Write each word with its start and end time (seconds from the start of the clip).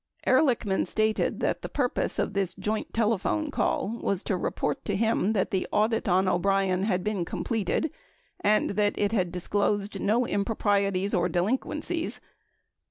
27 0.23 0.47
Ehrlichman 0.49 0.87
stated 0.87 1.39
that 1.41 1.61
the 1.61 1.69
purpose 1.69 2.17
of 2.17 2.33
this 2.33 2.55
joint 2.55 2.91
telephone 2.91 3.51
call 3.51 3.99
was 4.01 4.23
to 4.23 4.35
report 4.35 4.83
to 4.83 4.95
him 4.95 5.33
that 5.33 5.51
the 5.51 5.67
audit 5.71 6.07
on 6.09 6.27
O'Brien 6.27 6.81
had 6.85 7.03
been 7.03 7.23
completed 7.23 7.91
and 8.39 8.71
that 8.71 8.97
it 8.97 9.11
had 9.11 9.31
disclosed 9.31 9.99
no 9.99 10.25
improprieties 10.25 11.13
or 11.13 11.29
delinquencies. 11.29 12.19